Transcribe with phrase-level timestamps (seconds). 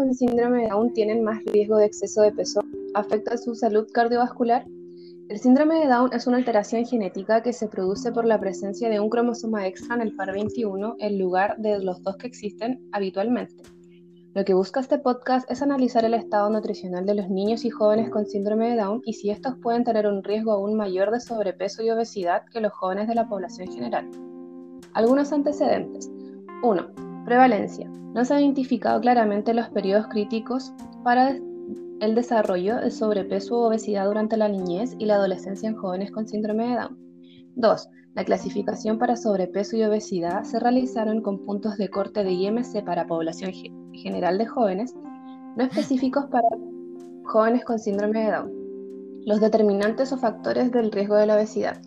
[0.00, 2.62] con síndrome de Down tienen más riesgo de exceso de peso?
[2.94, 4.64] ¿Afecta su salud cardiovascular?
[5.28, 8.98] El síndrome de Down es una alteración genética que se produce por la presencia de
[8.98, 13.62] un cromosoma extra en el par 21 en lugar de los dos que existen habitualmente.
[14.32, 18.08] Lo que busca este podcast es analizar el estado nutricional de los niños y jóvenes
[18.08, 21.82] con síndrome de Down y si estos pueden tener un riesgo aún mayor de sobrepeso
[21.82, 24.10] y obesidad que los jóvenes de la población general.
[24.94, 26.10] Algunos antecedentes.
[26.62, 27.09] 1.
[27.24, 27.88] Prevalencia.
[28.14, 30.72] No se han identificado claramente los periodos críticos
[31.04, 31.30] para
[32.00, 36.26] el desarrollo de sobrepeso u obesidad durante la niñez y la adolescencia en jóvenes con
[36.26, 36.98] síndrome de Down.
[37.56, 37.88] 2.
[38.14, 43.06] La clasificación para sobrepeso y obesidad se realizaron con puntos de corte de IMC para
[43.06, 43.52] población
[43.92, 44.94] general de jóvenes,
[45.56, 46.48] no específicos para
[47.24, 48.52] jóvenes con síndrome de Down.
[49.26, 51.80] Los determinantes o factores del riesgo de la obesidad.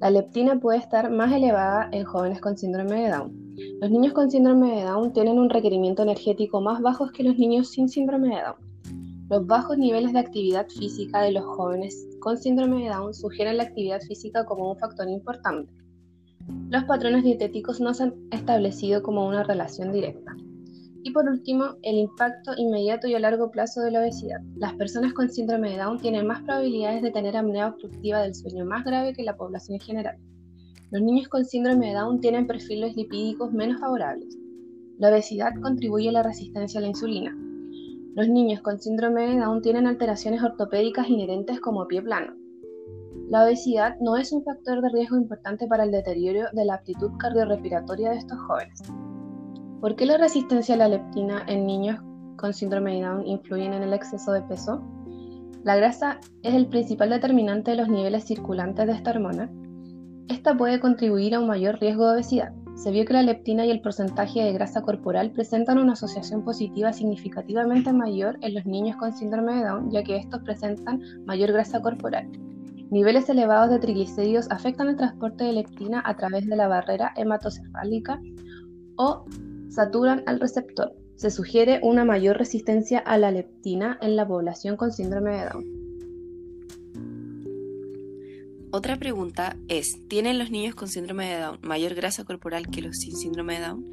[0.00, 3.56] La leptina puede estar más elevada en jóvenes con síndrome de Down.
[3.80, 7.70] Los niños con síndrome de Down tienen un requerimiento energético más bajo que los niños
[7.70, 9.26] sin síndrome de Down.
[9.28, 13.64] Los bajos niveles de actividad física de los jóvenes con síndrome de Down sugieren la
[13.64, 15.72] actividad física como un factor importante.
[16.70, 20.36] Los patrones dietéticos no se han establecido como una relación directa.
[21.02, 24.40] Y por último, el impacto inmediato y a largo plazo de la obesidad.
[24.56, 28.64] Las personas con síndrome de Down tienen más probabilidades de tener apnea obstructiva del sueño
[28.64, 30.16] más grave que la población en general.
[30.90, 34.36] Los niños con síndrome de Down tienen perfiles lipídicos menos favorables.
[34.98, 37.36] La obesidad contribuye a la resistencia a la insulina,
[38.18, 42.34] los niños con síndrome de Down tienen alteraciones ortopédicas inherentes como pie plano.
[43.30, 47.12] La obesidad no es un factor de riesgo importante para el deterioro de la aptitud
[47.16, 48.82] cardiorrespiratoria de estos jóvenes.
[49.80, 52.00] ¿Por qué la resistencia a la leptina en niños
[52.36, 54.82] con síndrome de Down influyen en el exceso de peso?
[55.64, 59.50] La grasa es el principal determinante de los niveles circulantes de esta hormona.
[60.28, 63.72] Esta puede contribuir a un mayor riesgo de obesidad se vio que la leptina y
[63.72, 69.12] el porcentaje de grasa corporal presentan una asociación positiva significativamente mayor en los niños con
[69.12, 72.30] síndrome de Down, ya que estos presentan mayor grasa corporal.
[72.92, 78.20] Niveles elevados de triglicéridos afectan el transporte de leptina a través de la barrera hematocefálica
[78.94, 79.24] o
[79.68, 80.94] saturan al receptor.
[81.16, 85.77] Se sugiere una mayor resistencia a la leptina en la población con síndrome de Down.
[88.70, 92.98] Otra pregunta es, ¿tienen los niños con síndrome de Down mayor grasa corporal que los
[92.98, 93.84] sin síndrome de Down?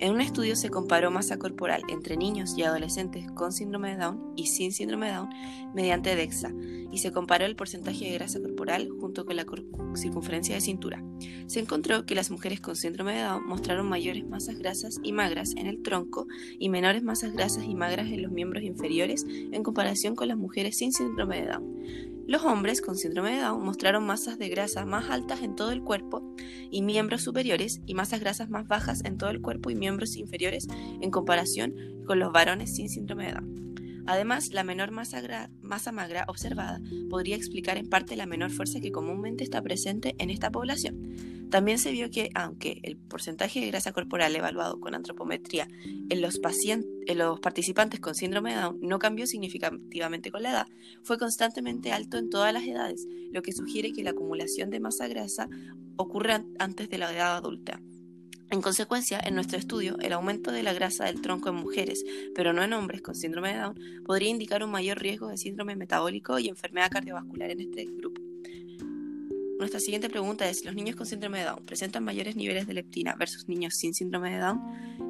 [0.00, 4.32] En un estudio se comparó masa corporal entre niños y adolescentes con síndrome de Down
[4.34, 5.28] y sin síndrome de Down
[5.72, 6.52] mediante DEXA
[6.90, 9.46] y se comparó el porcentaje de grasa corporal junto con la
[9.94, 11.04] circunferencia de cintura.
[11.46, 15.54] Se encontró que las mujeres con síndrome de Down mostraron mayores masas grasas y magras
[15.56, 16.26] en el tronco
[16.58, 20.76] y menores masas grasas y magras en los miembros inferiores en comparación con las mujeres
[20.76, 22.13] sin síndrome de Down.
[22.26, 25.82] Los hombres con síndrome de Down mostraron masas de grasa más altas en todo el
[25.82, 26.34] cuerpo
[26.70, 30.66] y miembros superiores y masas grasas más bajas en todo el cuerpo y miembros inferiores
[31.00, 31.74] en comparación
[32.06, 34.04] con los varones sin síndrome de Down.
[34.06, 36.80] Además, la menor masa, masa, magra observada
[37.10, 41.33] podría explicar en parte la menor fuerza que comúnmente está presente en esta población.
[41.54, 45.68] También se vio que, aunque el porcentaje de grasa corporal evaluado con antropometría
[46.08, 50.66] en los, en los participantes con síndrome de Down no cambió significativamente con la edad,
[51.04, 55.06] fue constantemente alto en todas las edades, lo que sugiere que la acumulación de masa
[55.06, 55.48] grasa
[55.94, 57.80] ocurre antes de la edad adulta.
[58.50, 62.04] En consecuencia, en nuestro estudio, el aumento de la grasa del tronco en mujeres,
[62.34, 65.76] pero no en hombres con síndrome de Down, podría indicar un mayor riesgo de síndrome
[65.76, 68.23] metabólico y enfermedad cardiovascular en este grupo.
[69.64, 73.16] Nuestra siguiente pregunta es, ¿los niños con síndrome de Down presentan mayores niveles de leptina
[73.18, 74.60] versus niños sin síndrome de Down?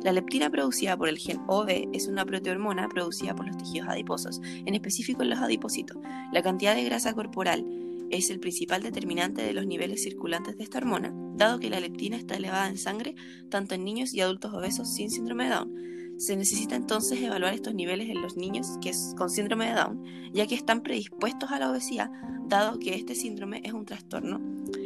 [0.04, 4.41] La leptina producida por el gen OV es una proteohormona producida por los tejidos adiposos,
[4.44, 5.97] en específico en los adipocitos.
[6.32, 7.66] La cantidad de grasa corporal
[8.10, 12.16] es el principal determinante de los niveles circulantes de esta hormona, dado que la leptina
[12.16, 13.16] está elevada en sangre
[13.50, 15.74] tanto en niños y adultos obesos sin síndrome de Down.
[16.19, 20.47] Se necesita entonces evaluar estos niveles en los niños que con síndrome de Down, ya
[20.47, 22.11] que están predispuestos a la obesidad,
[22.47, 24.41] dado que este síndrome es un trastorno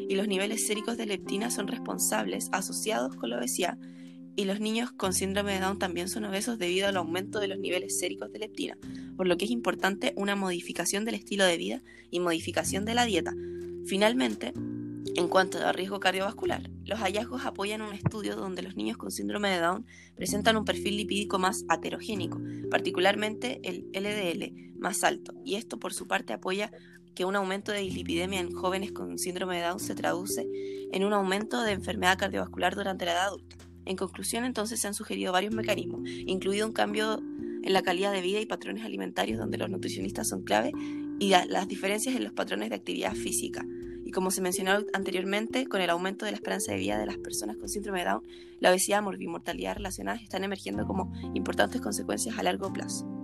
[0.09, 3.79] y los niveles séricos de leptina son responsables asociados con la obesidad
[4.39, 7.59] y los niños con síndrome de Down también son obesos debido al aumento de los
[7.59, 8.79] niveles séricos de leptina,
[9.17, 11.83] por lo que es importante una modificación del estilo de vida
[12.13, 13.35] y modificación de la dieta.
[13.85, 14.53] Finalmente,
[15.19, 19.51] en cuanto a riesgo cardiovascular, los hallazgos apoyan un estudio donde los niños con síndrome
[19.51, 19.85] de Down
[20.15, 26.07] presentan un perfil lipídico más heterogénico, particularmente el LDL más alto, y esto por su
[26.07, 26.71] parte apoya
[27.17, 30.47] que un aumento de dislipidemia en jóvenes con síndrome de Down se traduce
[30.93, 33.57] en un aumento de enfermedad cardiovascular durante la edad adulta.
[33.87, 37.21] En conclusión, entonces se han sugerido varios mecanismos, incluido un cambio
[37.65, 40.71] en la calidad de vida y patrones alimentarios donde los nutricionistas son clave
[41.19, 43.67] y las diferencias en los patrones de actividad física.
[44.09, 47.19] Y como se mencionó anteriormente, con el aumento de la esperanza de vida de las
[47.19, 48.23] personas con síndrome de Down,
[48.59, 53.18] la obesidad y mortalidad relacionadas están emergiendo como importantes consecuencias a largo plazo.